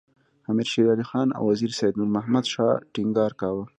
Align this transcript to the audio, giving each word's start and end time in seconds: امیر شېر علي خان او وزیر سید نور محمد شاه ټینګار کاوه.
امیر 0.51 0.67
شېر 0.71 0.87
علي 0.93 1.05
خان 1.09 1.27
او 1.37 1.43
وزیر 1.51 1.71
سید 1.79 1.93
نور 1.99 2.09
محمد 2.15 2.45
شاه 2.53 2.81
ټینګار 2.93 3.31
کاوه. 3.39 3.63